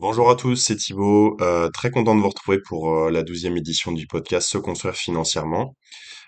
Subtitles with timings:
[0.00, 1.36] Bonjour à tous, c'est Thibaut.
[1.42, 4.94] Euh, très content de vous retrouver pour euh, la douzième édition du podcast Se construire
[4.94, 5.74] financièrement.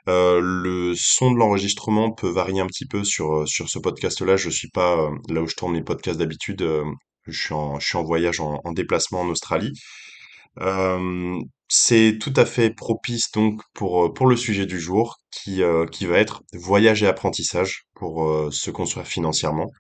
[0.08, 4.36] Euh, le son de l'enregistrement peut varier un petit peu sur, ce podcast-là.
[4.36, 6.62] Je suis pas là où je tourne mes podcasts d'habitude.
[7.26, 9.72] je suis en, voyage, en, en déplacement en Australie.
[11.68, 16.42] C'est tout à fait propice donc pour, le sujet du jour qui, qui va être
[16.52, 19.70] voyage et apprentissage pour se construire financièrement.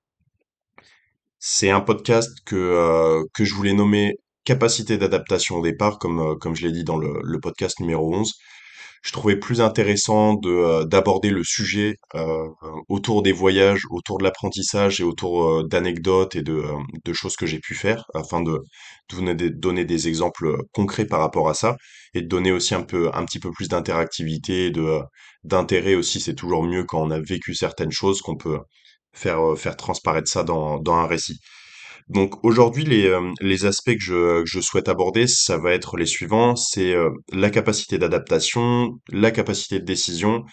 [1.44, 4.14] C'est un podcast que, euh, que je voulais nommer
[4.44, 8.32] capacité d'adaptation au départ, comme, euh, comme je l'ai dit dans le, podcast numéro 11.
[9.02, 11.96] Je trouvais plus intéressant de, euh, d'aborder le sujet
[12.88, 16.62] autour des voyages, autour de l'apprentissage et autour d'anecdotes et de,
[17.04, 18.60] de choses que j'ai pu faire, afin de,
[19.10, 21.76] de donner des, exemples concrets par rapport à ça
[22.14, 25.00] et de donner aussi un peu, un petit peu plus d'interactivité et de,
[25.42, 26.20] d'intérêt aussi.
[26.20, 28.60] C'est toujours mieux quand on a vécu certaines choses qu'on peut
[29.12, 31.38] faire, euh, faire transparaître ça dans, dans un récit.
[32.08, 35.96] Donc aujourd'hui, les, euh, les aspects que je, que je souhaite aborder, ça va être
[35.96, 36.56] les suivants.
[36.56, 40.44] C'est euh, la capacité d'adaptation, la capacité de décision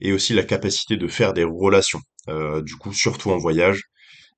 [0.00, 2.00] et aussi la capacité de faire des relations.
[2.28, 3.82] Euh, du coup, surtout en voyage.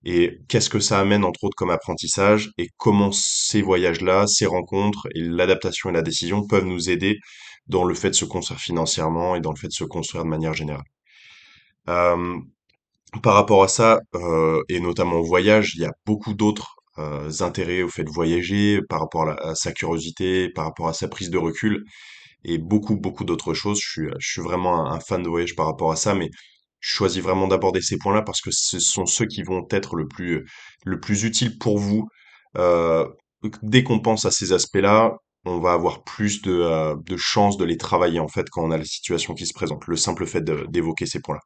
[0.05, 5.07] Et qu'est-ce que ça amène entre autres comme apprentissage et comment ces voyages-là, ces rencontres
[5.15, 7.19] et l'adaptation et la décision peuvent nous aider
[7.67, 10.29] dans le fait de se construire financièrement et dans le fait de se construire de
[10.29, 10.83] manière générale.
[11.89, 12.37] Euh,
[13.23, 17.29] par rapport à ça, heu et notamment au voyage, il y a beaucoup d'autres, heu,
[17.43, 21.31] intérêts au fait de voyager, par rapport à sa curiosité, par rapport à sa prise
[21.31, 21.85] de recul
[22.45, 23.81] et beaucoup, beaucoup d'autres choses.
[23.81, 26.31] Je suis, je suis vraiment un fan de voyage par rapport à ça, mais
[26.81, 30.09] je choisis vraiment d'aborder ces points-là parce que ce sont ceux qui vont être le
[30.09, 30.47] plus,
[30.85, 32.09] le plus utiles pour vous.
[32.59, 33.07] Heu,
[33.63, 37.77] dès qu'on pense à ces aspects-là, on va avoir plus de, de chances de les
[37.77, 39.87] travailler, en fait, quand on a la situation qui se présente.
[39.87, 41.41] Le simple fait d'évoquer ces points-là.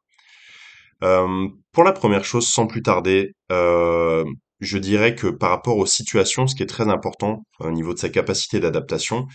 [1.03, 4.25] Euh, pour la première chose, sans plus tarder, euh,
[4.59, 7.99] je dirais que par rapport aux situations, ce qui est très important au niveau de
[7.99, 9.27] sa capacité d'adaptation,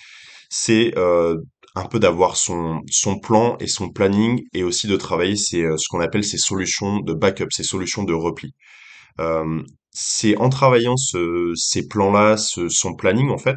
[0.50, 1.36] c'est euh,
[1.74, 5.76] un peu d'avoir son, son plan et son planning et aussi de travailler ses, euh,
[5.78, 8.52] ce qu'on appelle ses solutions de backup, ses solutions de repli.
[9.20, 13.56] Euh, c'est en travaillant ce, ces plans-là, ce, son planning en fait,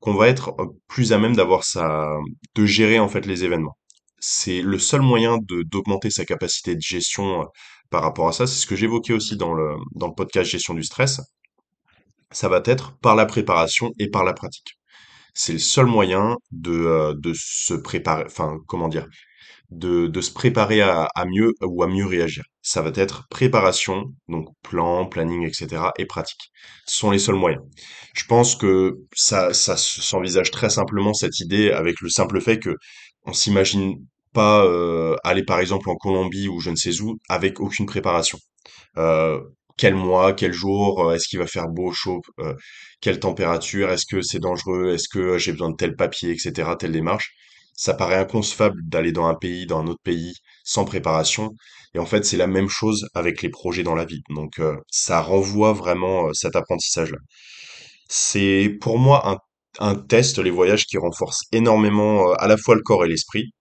[0.00, 2.08] qu'on va être euh, plus à même d'avoir sa,
[2.54, 3.76] de gérer en fait les événements.
[4.20, 7.44] C'est le seul moyen d'augmenter sa capacité de gestion euh,
[7.90, 8.46] par rapport à ça.
[8.46, 11.20] C'est ce que j'évoquais aussi dans le dans le podcast gestion du stress.
[12.32, 14.78] Ça va être par la préparation et par la pratique.
[15.34, 18.24] C'est le seul moyen de euh, de se préparer.
[18.26, 19.06] Enfin, comment dire?
[19.70, 22.44] de, de se préparer à, à mieux ou à mieux réagir.
[22.62, 25.82] Ça va être préparation, donc plan, planning, etc.
[25.98, 26.50] et pratique.
[26.86, 27.62] Ce sont les seuls moyens.
[28.14, 32.76] Je pense que ça, ça s'envisage très simplement cette idée avec le simple fait que
[33.26, 33.96] on s'imagine
[34.32, 38.38] pas euh, aller par exemple en Colombie ou je ne sais où avec aucune préparation.
[38.98, 39.40] Euh,
[39.80, 42.54] quel mois, quel jour, euh, est-ce qu'il va faire beau, chaud, euh,
[43.00, 46.92] quelle température, est-ce que c'est dangereux, est-ce que j'ai besoin de tel papier, etc., telle
[46.92, 47.32] démarche.
[47.74, 51.54] Ça paraît inconcevable d'aller dans un pays, dans un autre pays, sans préparation.
[51.94, 54.20] Et en fait, c'est la même chose avec les projets dans la vie.
[54.30, 57.18] Donc, euh, ça renvoie vraiment euh, cet apprentissage-là.
[58.08, 59.38] C'est pour moi un,
[59.78, 63.52] un test, les voyages, qui renforce énormément euh, à la fois le corps et l'esprit.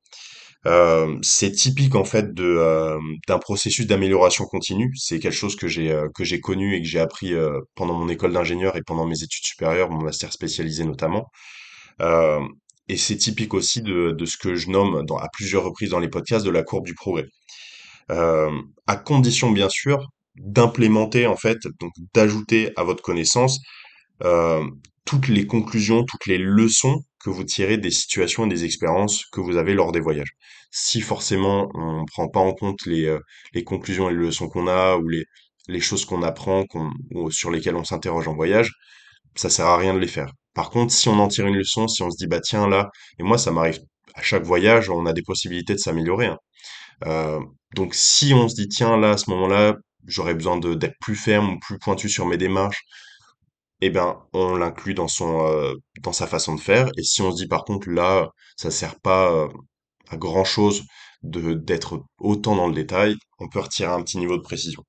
[0.65, 4.91] Euh, c'est typique en fait de euh, d'un processus d'amélioration continue.
[4.95, 7.33] C'est quelque chose que j'ai connu et que j'ai appris
[7.75, 11.27] pendant mon école d'ingénieur et pendant mes études supérieures, mon master spécialisé notamment.
[12.89, 16.45] Et c'est typique aussi de, ce que je nomme à plusieurs reprises dans les podcasts
[16.45, 17.25] de la courbe du progrès.
[18.09, 23.59] À condition bien sûr d'implémenter en fait, donc d'ajouter à votre connaissance
[25.09, 29.41] toutes les conclusions, toutes les leçons que vous tirez des situations et des expériences que
[29.41, 30.33] vous avez lors des voyages.
[30.69, 33.19] Si forcément on ne prend pas en compte les, euh,
[33.55, 35.25] les conclusions et les leçons qu'on a ou les,
[35.79, 36.63] choses qu'on apprend,
[37.31, 38.71] sur lesquelles on s'interroge en voyage,
[39.35, 40.31] ça sert à rien de les faire.
[40.53, 42.91] Par contre, si on en tire une leçon, si on se dit bah tiens là,
[43.17, 43.79] et moi ça m'arrive
[44.13, 46.27] à chaque voyage, on a des possibilités de s'améliorer.
[46.27, 46.37] hein.
[47.07, 47.39] Euh,
[47.75, 49.75] donc si on se dit tiens là à ce moment-là,
[50.05, 52.83] j'aurais besoin d'être plus ferme ou plus pointu sur mes démarches
[53.81, 56.89] eh ben, on l'inclut euh, dans sa façon de faire.
[56.97, 59.47] Et si on se dit par contre là, ça sert pas euh,
[60.09, 60.83] à grand chose
[61.23, 64.83] de d'être autant dans le détail, on peut retirer un petit niveau de précision.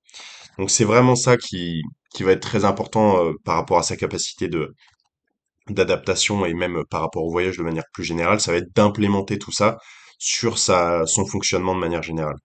[0.58, 1.82] Donc c'est vraiment ça qui
[2.20, 4.74] va être très important euh, par rapport à sa capacité de
[5.68, 9.38] d'adaptation et même par rapport au voyage de manière plus générale, ça va être d'implémenter
[9.38, 9.78] tout ça
[10.18, 12.36] sur son fonctionnement de manière générale.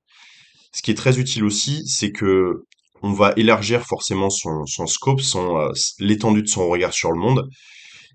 [0.74, 2.64] Ce qui est très utile aussi, c'est que
[3.02, 7.48] on va élargir forcément son, scope, son, euh, l'étendue de son regard sur le monde.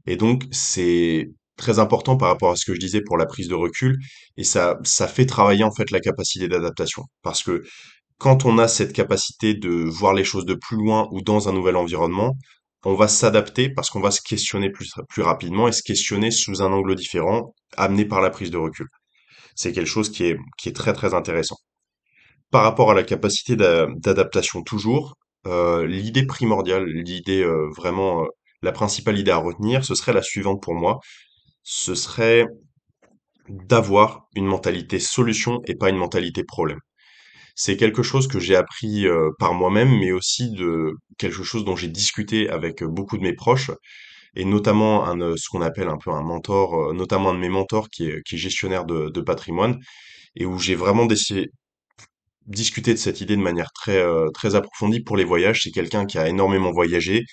[0.07, 3.49] Et donc, c'est très important par rapport à ce que je disais pour la prise
[3.49, 3.99] de recul.
[4.37, 7.05] Et ça, ça fait travailler en fait la capacité d'adaptation.
[7.23, 7.63] Parce que
[8.19, 11.53] quand on a cette capacité de voir les choses de plus loin ou dans un
[11.53, 12.37] nouvel environnement,
[12.85, 16.63] on va s'adapter parce qu'on va se questionner plus, plus rapidement et se questionner sous
[16.63, 18.87] un angle différent, amené par la prise de recul.
[19.55, 21.57] C'est quelque chose qui est, qui est très très intéressant.
[22.51, 25.17] Par rapport à la capacité d'a- d'adaptation toujours,
[25.47, 28.27] euh, l'idée primordiale, l'idée euh, vraiment, euh,
[28.63, 30.99] la principale idée à retenir, ce serait la suivante pour moi.
[31.65, 32.47] Ce serait
[33.49, 36.79] d'avoir une mentalité solution et pas une mentalité problème.
[37.57, 39.07] C'est quelque chose que j'ai appris
[39.39, 43.71] par moi-même, mais aussi de quelque chose dont j'ai discuté avec beaucoup de mes proches,
[44.37, 45.07] et notamment
[45.37, 48.37] ce qu'on appelle un peu un mentor, notamment un de mes mentors qui est, qui
[48.37, 49.79] est gestionnaire de, de patrimoine,
[50.37, 51.51] et où j'ai vraiment décidé,
[52.51, 55.63] discuté de cette idée de manière très, euh, très approfondie pour les voyages.
[55.63, 57.25] C'est quelqu'un qui a énormément voyagé,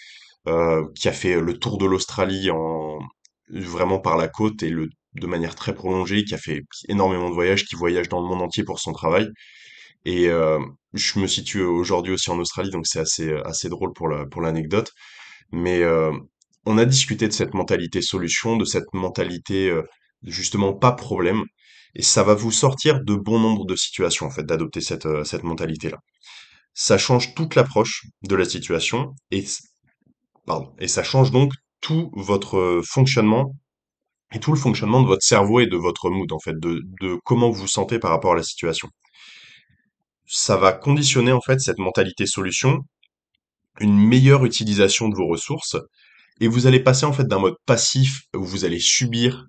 [0.47, 2.99] euh, qui a fait le tour de l'Australie en
[3.49, 7.33] vraiment par la côte et le de manière très prolongée, qui a fait énormément de
[7.33, 9.27] voyages, qui voyage dans le monde entier pour son travail.
[10.05, 10.59] Et euh,
[10.93, 14.91] je me situe aujourd'hui aussi en Australie, donc c'est assez, drôle pour la, pour l'anecdote.
[15.51, 15.81] Mais
[16.65, 19.71] on a discuté de cette mentalité solution, de cette mentalité
[20.23, 21.43] justement pas problème.
[21.97, 25.23] Et ça va vous sortir de bon nombre de situations, en fait, d'adopter cette, euh,
[25.41, 25.97] mentalité-là.
[26.75, 29.43] Ça change toute l'approche de la situation et
[30.87, 33.55] ça change donc tout votre euh, fonctionnement
[34.31, 37.17] et tout le fonctionnement de votre cerveau et de votre mood, en fait, de, de
[37.25, 38.89] comment vous vous sentez par rapport à la situation.
[40.27, 42.81] Ça va conditionner, en fait, cette mentalité solution,
[43.79, 45.77] une meilleure utilisation de vos ressources
[46.41, 49.47] et vous allez passer, en fait, d'un mode passif où vous allez subir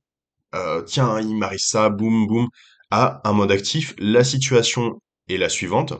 [0.55, 2.49] euh, tiens, il m'arrive ça, boum, boum,
[2.91, 3.95] à un mode actif.
[3.99, 5.95] La situation est la suivante.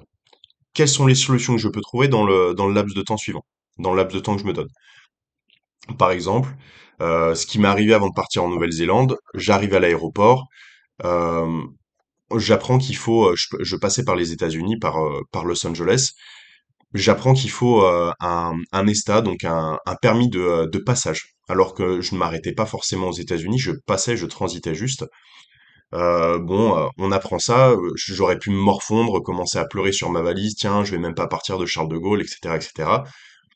[0.75, 3.45] Quelles sont les solutions que je peux trouver dans le, laps de temps suivant,
[3.79, 4.69] dans le laps de temps que je me donne?
[5.99, 6.55] Par exemple,
[7.00, 10.47] euh, ce qui m'est arrivé avant de partir en Nouvelle-Zélande, j'arrive à l'aéroport,
[11.05, 11.62] euh,
[12.37, 14.97] j'apprends qu'il faut, je, passais par les États-Unis, par,
[15.33, 16.12] par Los Angeles,
[16.95, 21.38] j'apprends qu'il faut un, ESTA, donc un, permis de passage.
[21.49, 25.05] Alors que je ne m'arrêtais pas forcément aux États-Unis, je passais, je transitais juste.
[25.95, 30.11] Euh, bon, euh, on apprend ça, euh, j'aurais pu me morfondre, commencer à pleurer sur
[30.11, 33.05] ma valise, tiens, je vais même pas partir de Charles de Gaulle, etc., etc.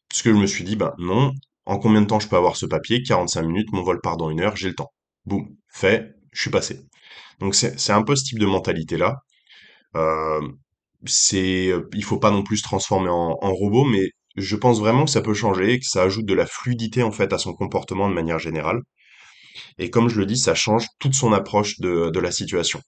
[0.08, 1.32] Parce que je me suis dit, ben non,
[1.66, 3.02] en combien de temps je peux avoir ce papier?
[3.02, 4.92] 45 minutes, mon vol part dans une heure, j'ai le temps.
[5.26, 6.80] Boum, fait, je suis passé.
[7.40, 9.16] Donc c'est un peu ce type de mentalité-là.
[11.04, 15.10] C'est, il faut pas non plus se transformer en robot, mais je pense vraiment que
[15.10, 18.14] ça peut changer, que ça ajoute de la fluidité en fait à son comportement de
[18.14, 18.80] manière générale.
[19.78, 22.80] Et comme je le dis, ça change toute son approche de, la situation.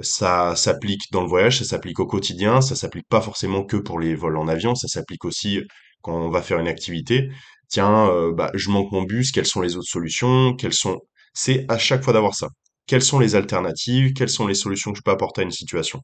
[0.00, 3.98] Ça s'applique dans le voyage, ça s'applique au quotidien, ça s'applique pas forcément que pour
[3.98, 5.60] les vols en avion, ça s'applique aussi
[6.02, 7.30] quand on va faire une activité.
[7.68, 10.54] Tiens, euh, bah, je manque mon bus, quelles sont les autres solutions?
[10.54, 11.00] Quelles sont...
[11.34, 12.48] C'est à chaque fois d'avoir ça.
[12.86, 14.12] Quelles sont les alternatives?
[14.14, 16.00] Quelles sont les solutions que je peux apporter à une situation?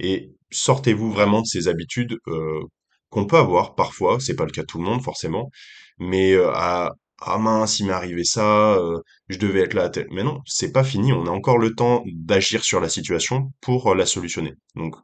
[0.00, 2.60] Et sortez-vous vraiment de ces habitudes euh,
[3.10, 5.50] qu'on peut avoir parfois, c'est pas le cas de tout le monde forcément,
[5.98, 6.92] mais euh, à
[7.22, 8.98] ah mince, il m'est arrivé ça, euh,
[9.28, 10.06] je devais être là à tel...
[10.10, 13.92] Mais non, c'est pas fini, on a encore le temps d'agir sur la situation pour
[13.92, 14.54] euh, la solutionner.
[14.74, 14.96] Donc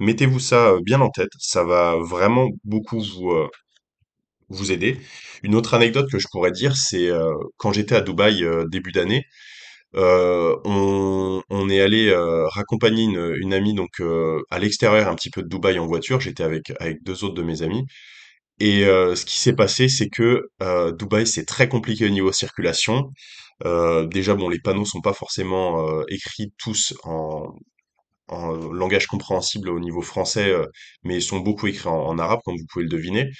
[0.00, 3.32] mettez-vous ça bien en tête, ça va vraiment beaucoup vous,
[4.48, 5.00] vous aider.
[5.42, 7.10] Une autre anecdote que je pourrais dire, c'est
[7.58, 9.24] quand j'étais à Dubaï début d'année,
[9.96, 15.42] euh, on, est allé euh, raccompagner une, amie donc euh, à l'extérieur un petit peu
[15.42, 16.20] de Dubaï en voiture.
[16.20, 16.72] J'étais avec
[17.04, 17.84] deux autres de mes amis.
[18.60, 20.48] Et ce qui s'est passé, c'est que
[20.96, 23.10] Dubaï c'est très compliqué au niveau circulation.
[23.64, 27.52] Déjà bon, les panneaux sont pas forcément écrits tous en
[28.72, 30.54] langage compréhensible au niveau français,
[31.04, 33.30] mais sont beaucoup écrits en arabe, comme vous pouvez le deviner.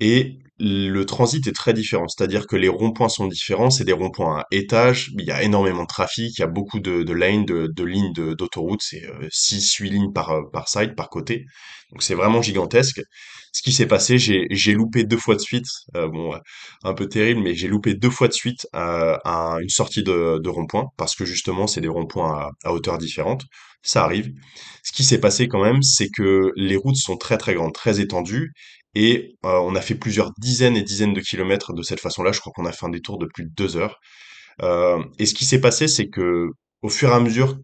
[0.00, 4.40] Et le transit est très différent, c'est-à-dire que les ronds-points sont différents, c'est des ronds-points
[4.40, 7.44] à étages, il y a énormément de trafic, il y a beaucoup de, de lanes,
[7.44, 11.44] de, lignes d'autoroute, c'est euh, 6-8 lignes par, euh, side, par côté,
[11.92, 13.00] donc c'est vraiment gigantesque.
[13.52, 16.38] Ce qui s'est passé, j'ai loupé deux fois de suite, euh, bon,
[16.84, 20.86] un peu terrible, mais j'ai loupé deux fois de suite une sortie de, de rond-point,
[20.96, 23.44] parce que justement c'est des ronds-points à hauteur différente,
[23.82, 24.32] ça arrive.
[24.82, 28.00] Ce qui s'est passé quand même, c'est que les routes sont très très grandes, très
[28.00, 28.52] étendues,
[28.94, 32.32] et euh, on a fait plusieurs dizaines et dizaines de kilomètres de cette façon-là.
[32.32, 33.98] Je crois qu'on a fait un détour de plus de deux heures.
[34.62, 36.48] Euh, et ce qui s'est passé, c'est que
[36.82, 37.56] au fur et à mesure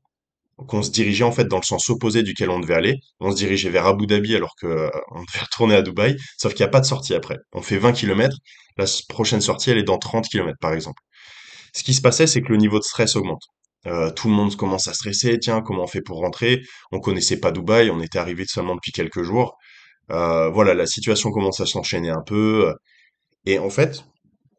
[0.68, 3.36] qu'on se dirigeait en fait dans le sens opposé duquel on devait aller, on se
[3.36, 6.70] dirigeait vers Abu Dhabi alors que euh, devait retourner à Dubaï, sauf qu'il n'y a
[6.70, 7.38] pas de sortie après.
[7.52, 8.36] On fait 20 kilomètres,
[8.76, 11.02] la prochaine sortie elle est dans 30 kilomètres par exemple.
[11.74, 13.42] Ce qui se passait, c'est que le niveau de stress augmente.
[14.16, 16.62] Tout le monde commence à stresser, tiens, comment on fait pour rentrer?
[16.92, 19.58] On connaissait pas Dubaï, on était arrivé seulement depuis quelques jours.
[20.10, 22.68] Euh, voilà, la situation commence à s'enchaîner un peu.
[22.68, 22.74] euh,
[23.46, 24.04] Et en fait,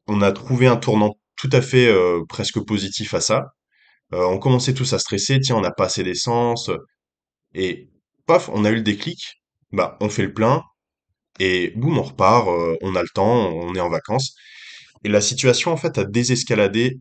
[0.07, 3.45] on a trouvé un tournant tout à fait euh, presque positif à ça.
[4.13, 6.71] On commençait tous à stresser, tiens, on n'a pas assez d'essence.
[7.55, 7.89] Et
[8.27, 9.19] paf, on a eu le déclic.
[9.71, 10.63] Bah, on fait le plein.
[11.39, 12.47] Et boum, on repart,
[12.81, 14.35] on a le temps, on est en vacances.
[15.05, 16.99] Et la situation, en fait, a désescaladé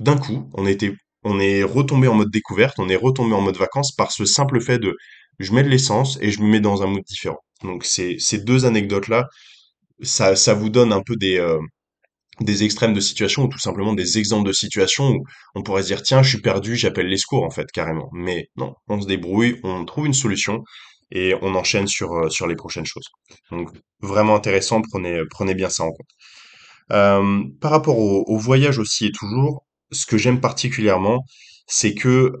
[0.00, 0.50] d'un coup.
[0.54, 4.12] On était, on est retombé en mode découverte, on est retombé en mode vacances par
[4.12, 4.96] ce simple fait de
[5.40, 7.43] je mets de l'essence et je me mets dans un mood différent.
[7.62, 9.28] Donc ces, deux anecdotes-là,
[10.02, 11.58] ça, vous donne un peu des, euh,
[12.40, 15.88] des extrêmes de situation ou tout simplement des exemples de situations où on pourrait se
[15.88, 18.10] dire tiens je suis perdu j'appelle les secours en fait carrément.
[18.12, 20.62] Mais non on se débrouille on trouve une solution
[21.12, 23.06] et on enchaîne sur euh, les prochaines choses.
[23.50, 23.70] Donc
[24.00, 24.82] vraiment intéressant
[25.30, 26.10] prenez bien ça en compte.
[26.92, 31.24] Euh, par rapport au, voyage aussi et toujours ce que j'aime particulièrement
[31.66, 32.32] c'est que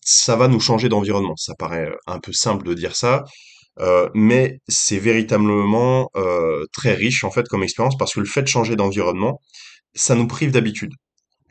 [0.00, 1.36] ça va nous changer d'environnement.
[1.36, 3.24] Ça paraît un peu simple de dire ça
[3.80, 8.42] euh, mais c'est véritablement euh, très riche en fait comme expérience parce que le fait
[8.42, 9.40] de changer d'environnement
[9.94, 10.92] ça nous prive d'habitude.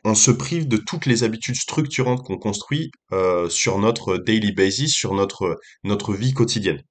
[0.04, 4.92] On se prive de toutes les habitudes structurantes qu'on construit euh, sur notre daily basis,
[4.92, 6.82] sur notre notre vie quotidienne.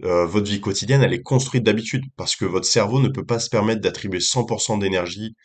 [0.00, 3.48] Votre vie quotidienne, elle est construite d'habitude parce que votre cerveau ne peut pas se
[3.48, 5.36] permettre d'attribuer 100% d'énergie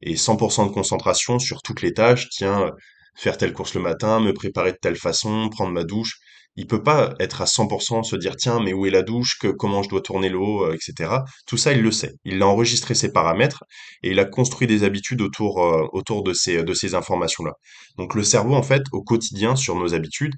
[0.00, 2.28] et 100% de concentration sur toutes les tâches.
[2.30, 2.70] Tiens,
[3.16, 6.20] faire telle course le matin, me préparer de telle façon, prendre ma douche.
[6.56, 9.48] Il peut pas être à 100% se dire tiens, mais où est la douche, que,
[9.48, 11.18] comment je dois tourner l'eau, etc.
[11.46, 12.14] Tout ça, il le sait.
[12.24, 13.64] Il a enregistré ses paramètres
[14.02, 17.52] et il a construit des habitudes autour, euh, autour de ces, de ces informations-là.
[17.98, 20.34] Donc le cerveau, en fait, au quotidien, sur nos habitudes,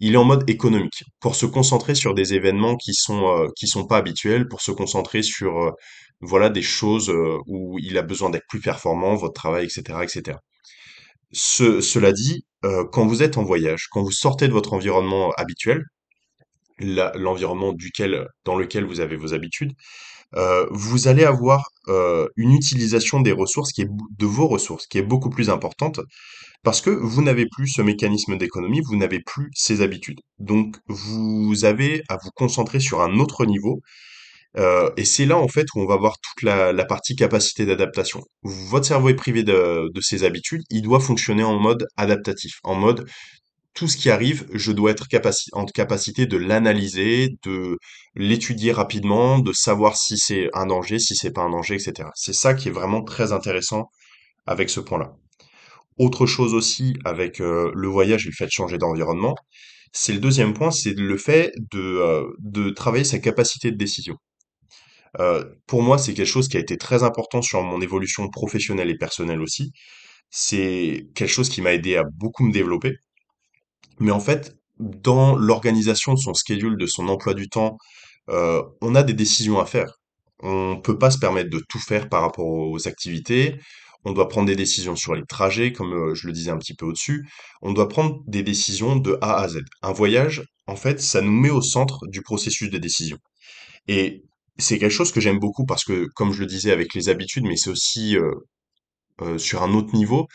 [0.00, 3.66] il est en mode économique pour se concentrer sur des événements qui sont, euh, qui
[3.66, 5.70] sont pas habituels, pour se concentrer sur euh,
[6.20, 7.10] voilà des choses
[7.46, 10.38] où il a besoin d'être plus performant, votre travail, etc., etc.
[11.32, 15.32] Ce- cela dit, euh, quand vous êtes en voyage, quand vous sortez de votre environnement
[15.32, 15.84] habituel,
[16.78, 17.74] l'environnement
[18.44, 19.72] dans lequel vous avez vos habitudes,
[20.36, 24.98] euh, vous allez avoir euh, une utilisation des ressources qui est de vos ressources qui
[24.98, 26.00] est beaucoup plus importante
[26.64, 30.20] parce que vous n'avez plus ce mécanisme d'économie, vous n'avez plus ces habitudes.
[30.38, 33.80] Donc vous avez à vous concentrer sur un autre niveau
[34.58, 38.20] euh, et c'est là en fait où on va voir toute la, partie capacité d'adaptation.
[38.42, 43.08] Votre cerveau est privé de, ses habitudes, il doit fonctionner en mode adaptatif, en mode
[43.74, 45.06] tout ce qui arrive, je dois être
[45.52, 47.78] en capacité de l'analyser, de
[48.16, 52.08] l'étudier rapidement, de savoir si c'est un danger, si c'est pas un danger, etc.
[52.14, 53.88] C'est ça qui est vraiment très intéressant
[54.46, 55.12] avec ce point-là.
[55.98, 59.36] Autre chose aussi avec euh, le voyage et le fait de changer d'environnement,
[59.92, 64.16] c'est le deuxième point, c'est le fait de, euh, de travailler sa capacité de décision.
[65.18, 68.90] Euh, pour moi, c'est quelque chose qui a été très important sur mon évolution professionnelle
[68.90, 69.72] et personnelle aussi.
[70.30, 72.96] C'est quelque chose qui m'a aidé à beaucoup me développer.
[73.98, 77.76] Mais en fait, dans l'organisation de son schedule, de son emploi du temps,
[78.30, 79.94] euh, on a des décisions à faire.
[80.42, 83.56] On peut pas se permettre de tout faire par rapport aux activités.
[84.04, 86.74] On doit prendre des décisions sur les trajets, comme euh, je le disais un petit
[86.74, 87.28] peu au-dessus.
[87.60, 89.60] On doit prendre des décisions de A à Z.
[89.82, 93.18] Un voyage, en fait, ça nous met au centre du processus de décision.
[93.88, 94.24] Et
[94.58, 97.44] c'est quelque chose que j'aime beaucoup parce que, comme je le disais avec les habitudes,
[97.44, 98.32] mais c'est aussi euh,
[99.22, 100.26] euh, sur un autre niveau,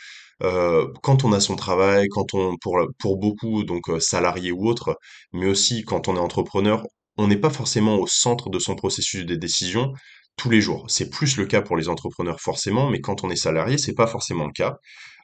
[0.42, 4.98] euh, quand on a son travail, quand on, pour, beaucoup, donc salariés ou autres,
[5.32, 6.82] mais aussi quand on est entrepreneur,
[7.18, 9.92] on n'est pas forcément au centre de son processus de décision
[10.36, 10.84] tous les jours.
[10.88, 14.06] C'est plus le cas pour les entrepreneurs forcément, mais quand on est salarié, c'est pas
[14.06, 14.76] forcément le cas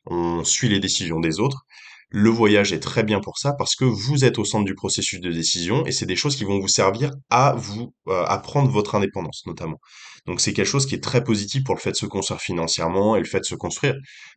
[0.06, 1.64] on suit les décisions des autres.
[2.14, 5.18] Le voyage est très bien pour ça parce que vous êtes au centre du processus
[5.18, 8.70] de décision et c'est des choses qui vont vous servir à vous euh, à prendre
[8.70, 9.78] votre indépendance notamment.
[10.26, 13.16] Donc c'est quelque chose qui est très positif pour le fait de se construire financièrement
[13.16, 13.94] et le fait de se construire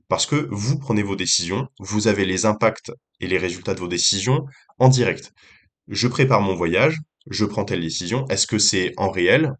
[0.07, 3.89] parce que vous prenez vos décisions, vous avez les impacts et les résultats de vos
[3.89, 4.45] décisions
[4.79, 5.33] en direct.
[5.89, 6.97] Je prépare mon voyage,
[7.29, 8.25] je prends telle décision.
[8.29, 9.51] Est-ce que c'est en réel?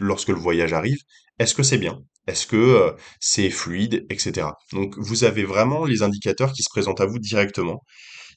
[0.00, 0.98] Lorsque le voyage arrive?
[1.38, 2.00] Est-ce que c'est bien?
[2.30, 4.46] Est-ce que euh, c'est fluide, etc.
[4.72, 7.80] Donc vous avez vraiment les indicateurs qui se présentent à vous directement.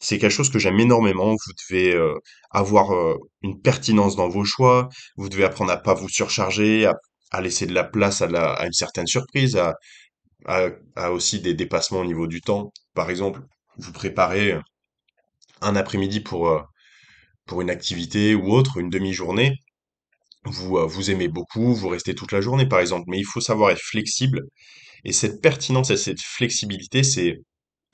[0.02, 1.32] C'est quelque chose que j'aime énormément.
[1.32, 2.16] Vous devez euh,
[2.52, 4.90] avoir euh, une pertinence dans vos choix.
[5.18, 6.90] Vous devez apprendre à pas vous surcharger,
[7.32, 9.76] à, laisser de la place à, une certaine surprise, à,
[10.96, 12.72] à, aussi des dépassements au niveau du temps.
[12.96, 13.42] Par exemple,
[13.78, 14.58] vous préparez
[15.62, 16.64] un après-midi pour
[17.46, 19.58] pour une activité ou autre, une demi-journée,
[20.46, 23.42] vous, euh, vous aimez beaucoup, vous restez toute la journée par exemple, mais il faut
[23.42, 24.42] savoir être flexible.
[25.06, 27.38] Et cette pertinence et cette flexibilité, c'est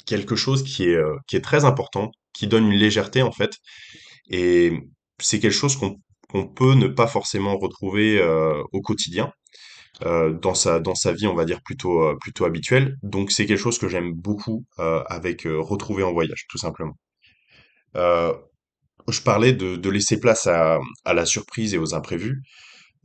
[0.06, 3.52] quelque chose qui est, euh, qui est très important, qui donne une légèreté en fait.
[4.30, 4.74] Et
[5.20, 9.32] c'est quelque chose qu'on peut ne pas forcément retrouver euh, au quotidien,
[10.02, 12.96] dans sa, dans sa vie, on va dire, plutôt, plutôt habituelle.
[13.04, 16.96] Donc c'est quelque chose que j'aime beaucoup avec retrouver en voyage, tout simplement.
[19.08, 22.42] Je parlais de, laisser place à, la surprise et aux imprévus.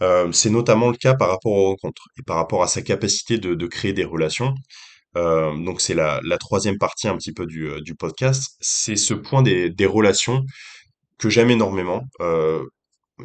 [0.03, 3.39] Euh, c'est notamment le cas par rapport aux rencontres et par rapport à sa capacité
[3.39, 4.55] de, créer des relations.
[5.17, 8.57] Euh, donc c'est la, troisième partie un petit peu du, euh, podcast.
[8.61, 10.43] C'est ce point des, relations
[11.19, 12.03] que j'aime énormément.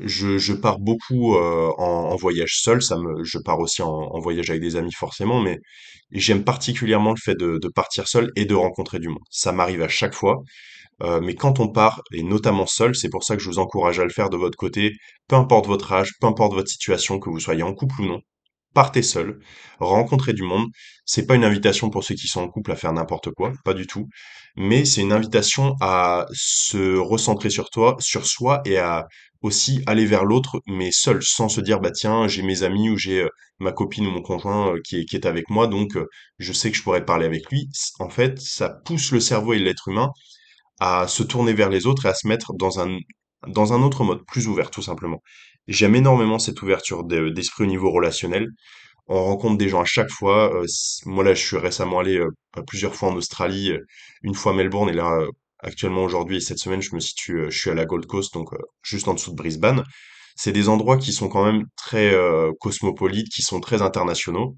[0.03, 4.75] Je, pars beaucoup en, voyage seul, ça me, je pars aussi en, voyage avec des
[4.75, 5.57] amis forcément, mais
[6.11, 9.23] j'aime particulièrement le fait de partir seul et de rencontrer du monde.
[9.31, 10.37] Ça m'arrive à chaque fois,
[11.01, 13.99] euh, mais quand on part, et notamment seul, c'est pour ça que je vous encourage
[13.99, 14.93] à le faire de votre côté,
[15.27, 18.19] peu importe votre âge, peu importe votre situation, que vous soyez en couple ou non,
[18.73, 19.39] partez seul,
[19.79, 20.67] rencontrez du monde.
[21.05, 23.73] C'est pas une invitation pour ceux qui sont en couple à faire n'importe quoi, pas
[23.73, 24.07] du tout,
[24.55, 29.07] mais c'est une invitation à se recentrer sur toi, sur soi et à
[29.41, 32.97] aussi aller vers l'autre, mais seul, sans se dire bah tiens, j'ai mes amis ou
[32.97, 33.29] j'ai euh,
[33.59, 35.97] ma copine ou mon conjoint euh, qui est, qui est avec moi, donc
[36.39, 37.69] je sais que je pourrais parler avec lui.
[37.99, 40.11] En fait, ça pousse le cerveau et l'être humain
[40.79, 42.97] à se tourner vers les autres et à se mettre dans un,
[43.47, 45.21] dans un autre mode, plus ouvert, tout simplement.
[45.67, 48.47] J'aime énormément cette ouverture de- d'esprit au niveau relationnel.
[49.07, 50.53] On rencontre des gens à chaque fois.
[50.55, 50.65] euh,
[51.05, 53.79] moi, là, je suis récemment allé euh, à plusieurs fois en Australie, euh,
[54.23, 55.19] une fois à Melbourne, et là,
[55.59, 58.49] actuellement, aujourd'hui et cette semaine, je me situe, je suis à la Gold Coast, donc
[58.83, 59.83] juste en dessous de Brisbane.
[60.35, 62.15] C'est des endroits qui sont quand même très
[62.61, 64.55] cosmopolites, qui sont très internationaux.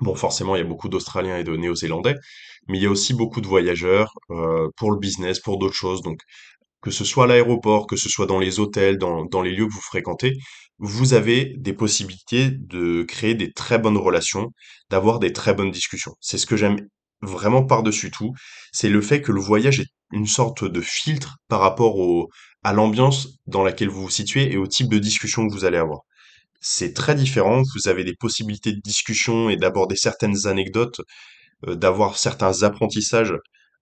[0.00, 2.14] Bon, forcément, il y a beaucoup d'Australiens et de Néo-Zélandais,
[2.68, 6.02] mais il y a aussi beaucoup de voyageurs euh, pour le business, pour d'autres choses.
[6.02, 6.20] Donc,
[6.82, 9.66] que ce soit à l'aéroport, que ce soit dans les hôtels, dans, dans les lieux
[9.68, 10.34] que vous fréquentez,
[10.78, 14.52] vous avez des possibilités de créer des très bonnes relations,
[14.90, 16.14] d'avoir des très bonnes discussions.
[16.20, 16.78] C'est ce que j'aime
[17.22, 18.32] vraiment par-dessus tout,
[18.72, 22.28] c'est le fait que le voyage est une sorte de filtre par rapport au,
[22.64, 25.78] à l'ambiance dans laquelle vous vous situez et au type de discussion que vous allez
[25.78, 26.00] avoir.
[26.60, 31.00] C'est très différent, vous avez des possibilités de discussion et d'aborder certaines anecdotes,
[31.66, 33.34] euh, d'avoir certains apprentissages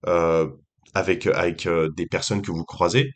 [0.06, 0.49] euh,
[0.95, 3.12] avec, euh, des personnes que vous croisez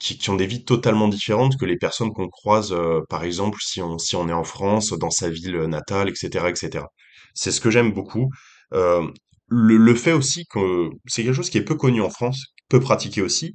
[0.00, 2.74] qui, ont des vies totalement différentes que les personnes qu'on croise,
[3.08, 6.84] par exemple, si on, est en France, dans sa ville natale, etc., etc.
[7.32, 8.28] C'est ce que j'aime beaucoup.
[8.72, 9.12] Le,
[9.48, 13.22] le fait aussi que c'est quelque chose qui est peu connu en France, peu pratiqué
[13.22, 13.54] aussi,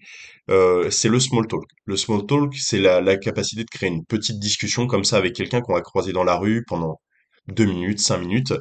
[0.50, 1.64] euh, c'est le small talk.
[1.86, 5.62] Le small talk, c'est la, capacité de créer une petite discussion comme ça avec quelqu'un
[5.62, 7.00] qu'on va croiser dans la rue pendant
[7.48, 8.54] deux minutes, cinq minutes.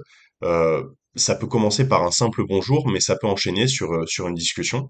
[0.45, 0.83] Euh,
[1.17, 4.35] ça peut commencer par un simple bonjour, mais ça peut enchaîner sur, euh, sur une
[4.35, 4.89] discussion.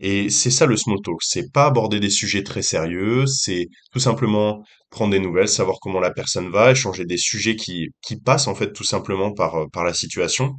[0.00, 3.98] Et c'est ça le small talk, c'est pas aborder des sujets très sérieux, c'est tout
[3.98, 8.46] simplement prendre des nouvelles, savoir comment la personne va, échanger des sujets qui, qui passent
[8.46, 10.54] en fait tout simplement par, par la situation.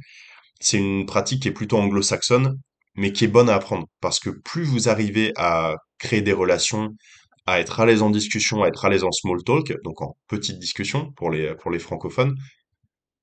[0.60, 2.58] C'est une pratique qui est plutôt anglo-saxonne,
[2.98, 6.90] mais qui est bonne à apprendre, parce que plus vous arrivez à créer des relations,
[7.46, 10.16] à être à l'aise en discussion, à être à l'aise en small talk, donc en
[10.26, 12.34] petite discussion pour les, francophones,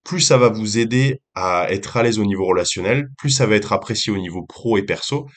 [0.06, 3.56] plus ça va vous aider à être à l'aise au niveau relationnel, plus ça va
[3.58, 5.28] être apprécié au niveau pro et perso,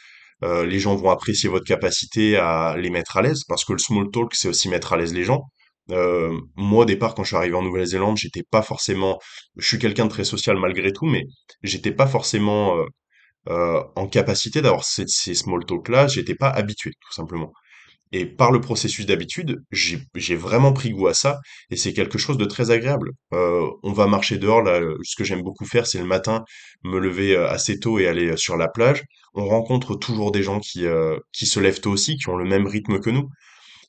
[0.44, 3.80] euh, les gens vont apprécier votre capacité à les mettre à l'aise, parce que le
[3.80, 5.42] small talk, c'est aussi mettre à l'aise les gens.
[5.90, 9.18] Euh, moi, au départ, quand je suis arrivé en Nouvelle-Zélande, j'étais pas forcément,
[9.56, 11.24] je suis quelqu'un de très social malgré tout, mais
[11.64, 12.84] j'étais pas forcément euh,
[13.48, 17.52] euh, en capacité d'avoir ces, small talk-là, j'étais pas habitué, tout simplement.
[18.12, 22.38] Et par le processus d'habitude, j'ai vraiment pris goût à ça et c'est quelque chose
[22.38, 23.10] de très agréable.
[23.34, 26.44] Euh, on va marcher dehors, là, ce que j'aime beaucoup faire, c'est le matin,
[26.84, 29.02] me lever euh, assez tôt et aller sur la plage.
[29.34, 30.84] On rencontre toujours des gens qui,
[31.32, 33.28] qui se lèvent tôt aussi, qui ont le même rythme que nous.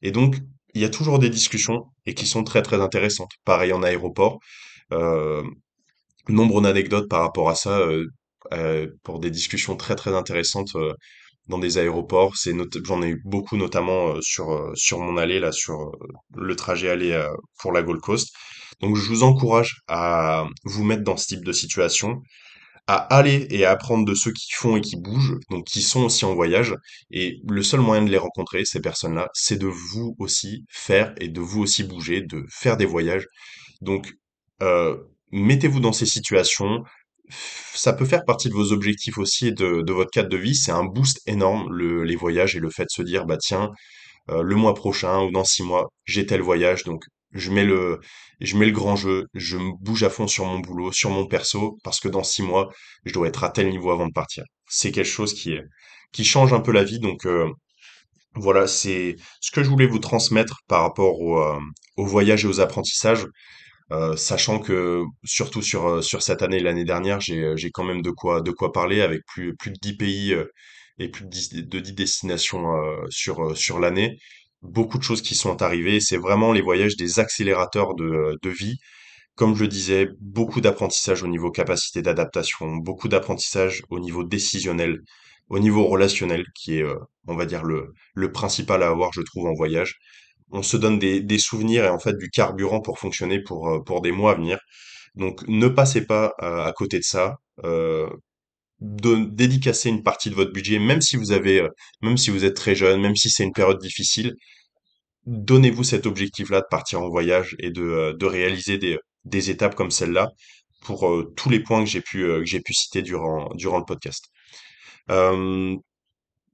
[0.02, 0.38] Et donc,
[0.74, 3.32] il y a toujours des discussions et qui sont très très intéressantes.
[3.46, 4.40] Pareil en aéroport,
[6.28, 7.80] nombre d'anecdotes par rapport à ça,
[9.04, 10.76] pour des discussions très très intéressantes.
[10.76, 10.94] euh,
[11.48, 12.36] dans des aéroports.
[12.86, 15.92] J'en ai eu beaucoup, notamment euh, sur, euh, sur mon allée, là, sur euh,
[16.36, 17.28] le trajet aller euh,
[17.60, 18.30] pour la Gold Coast.
[18.82, 22.22] Donc, je vous encourage à vous mettre dans ce type de situation,
[22.88, 26.04] à aller et à apprendre de ceux qui font et qui bougent, donc qui sont
[26.06, 26.74] aussi en voyage.
[27.12, 31.28] Et le seul moyen de les rencontrer, ces personnes-là, c'est de vous aussi faire et
[31.28, 33.28] de vous aussi bouger, de faire des voyages.
[33.82, 34.12] Donc,
[34.64, 34.98] euh,
[35.32, 36.84] mettez-vous dans ces situations.
[37.74, 40.56] Ça peut faire partie de vos objectifs aussi et de, votre cadre de vie.
[40.56, 43.72] C'est un boost énorme, le, les voyages et le fait de se dire, bah tiens,
[44.30, 48.00] euh, le mois prochain ou dans six mois, j'ai tel voyage, donc je mets le,
[48.42, 51.26] je mets le grand jeu, je me bouge à fond sur mon boulot, sur mon
[51.28, 52.70] perso, parce que dans six mois,
[53.06, 54.44] je dois être à tel niveau avant de partir.
[54.68, 55.58] C'est quelque chose qui
[56.12, 57.50] qui change un peu la vie, donc euh,
[58.36, 61.60] voilà, c'est ce que je voulais vous transmettre par rapport au, euh,
[61.98, 63.26] au voyage et aux apprentissages.
[63.92, 67.84] Euh, sachant que surtout sur, euh, sur cette année l'année dernière, j'ai, euh, j'ai quand
[67.84, 70.36] même de quoi, de quoi parler avec plus, plus de 10 pays
[71.00, 72.66] et plus de 10, de 10 destinations
[73.10, 74.20] sur, sur l'année.
[74.62, 76.00] Beaucoup de choses qui sont arrivées.
[76.02, 78.78] C'est vraiment les voyages des accélérateurs de, de vie.
[79.36, 85.00] Comme je le disais, beaucoup d'apprentissage au niveau capacité d'adaptation, beaucoup d'apprentissage au niveau décisionnel,
[85.50, 86.86] au niveau relationnel, qui est,
[87.28, 90.00] on va dire, le, le principal à avoir, je trouve, en voyage
[90.52, 94.12] on se donne des, souvenirs et en fait du carburant pour fonctionner pour, euh, des
[94.12, 94.60] mois à venir.
[95.16, 97.38] Donc ne passez pas euh, à côté de ça.
[97.64, 98.10] Euh,
[98.82, 101.70] une partie de votre budget, même si vous avez, euh,
[102.02, 104.36] même si vous êtes très jeune, même si c'est une période difficile,
[105.26, 110.32] donnez-vous cet objectif-là de partir en voyage et de, réaliser des, étapes comme celle-là
[110.82, 114.26] pour tous les points que j'ai pu, citer durant, le podcast.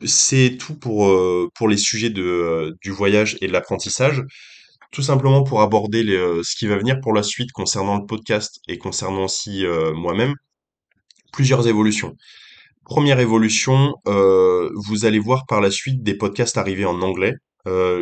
[0.06, 4.24] C'est tout pour, euh, les sujets euh, du voyage et de l'apprentissage.
[4.92, 8.60] Tout simplement pour aborder euh, ce qui va venir pour la suite concernant le podcast
[8.68, 10.34] et concernant aussi moi-même,
[11.34, 12.14] plusieurs évolutions.
[12.86, 17.34] Première évolution, vous allez voir par la suite des podcasts arriver en anglais.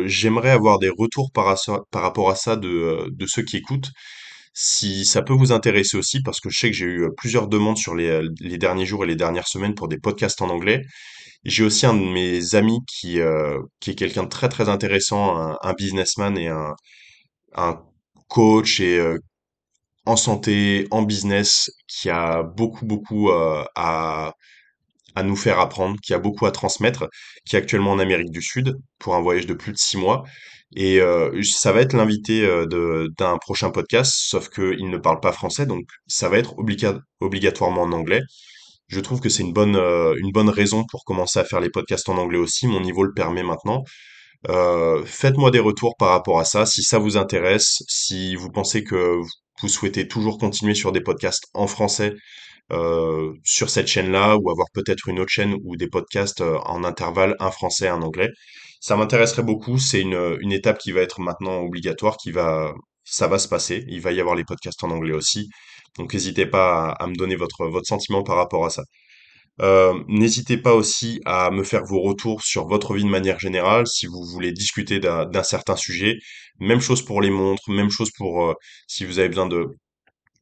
[0.04, 1.46] J'aimerais avoir des retours par,
[1.94, 3.90] rapport à ça de, ceux qui écoutent.
[4.52, 7.78] Si ça peut vous intéresser aussi, parce que je sais que j'ai eu plusieurs demandes
[7.78, 10.82] sur les derniers jours et les dernières semaines pour des podcasts en anglais.
[11.44, 15.36] J'ai aussi un de mes amis qui, euh, qui est quelqu'un de très très intéressant,
[15.62, 16.74] un, businessman et un,
[18.28, 19.18] coach et euh,
[20.06, 24.34] en santé, en business, qui a beaucoup beaucoup euh, à
[25.16, 27.08] à nous faire apprendre, qui a beaucoup à transmettre,
[27.46, 30.24] qui est actuellement en Amérique du Sud pour un voyage de plus de six mois.
[30.76, 31.00] Et
[31.44, 32.46] ça va être l'invité
[33.18, 37.82] d'un prochain podcast, sauf qu'il ne parle pas français, donc ça va être obliga- obligatoirement
[37.82, 38.22] en anglais.
[38.88, 41.70] Je trouve que c'est une bonne, euh, une bonne raison pour commencer à faire les
[41.70, 42.66] podcasts en anglais aussi.
[42.66, 43.84] Mon niveau le permet maintenant.
[44.48, 48.84] Euh, faites-moi des retours par rapport à ça, si ça vous intéresse, si vous pensez
[48.84, 49.18] que
[49.62, 52.14] vous souhaitez toujours continuer sur des podcasts en français
[52.72, 56.84] euh, sur cette chaîne-là ou avoir peut-être une autre chaîne ou des podcasts euh, en
[56.84, 58.30] intervalle, un français, un anglais.
[58.80, 59.78] Ça m'intéresserait beaucoup.
[59.78, 63.84] C'est une, une étape qui va être maintenant obligatoire, qui va, ça va se passer.
[63.88, 65.48] Il va y avoir les podcasts en anglais aussi.
[65.98, 68.82] Donc n'hésitez pas à, me donner votre, votre sentiment par rapport à ça.
[69.62, 73.86] Euh, n'hésitez pas aussi à me faire vos retours sur votre vie de manière générale,
[73.86, 76.16] si vous voulez discuter d'un certain sujet.
[76.60, 78.54] Même chose pour les montres, même chose pour euh,
[78.88, 79.66] si vous avez besoin de,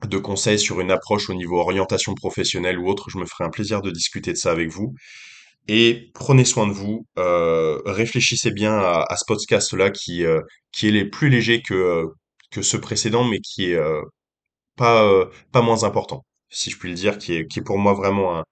[0.07, 3.51] de conseils sur une approche au niveau orientation professionnelle ou autre, je me ferai un
[3.51, 4.95] plaisir de discuter de ça avec vous.
[5.69, 10.25] Et prenez soin de vous, euh, réfléchissez bien à, à ce podcast-là qui,
[10.73, 12.05] qui est les plus léger que,
[12.51, 13.79] que ce précédent, mais qui est
[14.77, 17.79] pas, euh, pas moins important, si je puis le dire, qui est, qui est pour
[17.79, 18.45] moi vraiment un,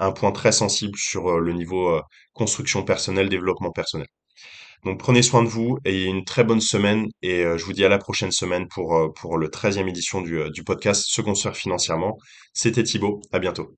[0.00, 2.02] un point très sensible sur euh, le niveau euh,
[2.34, 4.08] construction personnelle, développement personnel.
[4.84, 7.88] Donc prenez soin de vous et une très bonne semaine et je vous dis à
[7.88, 12.18] la prochaine semaine pour, pour le treizième édition du, du podcast Se construire financièrement.
[12.52, 13.76] C'était Thibaut, à bientôt.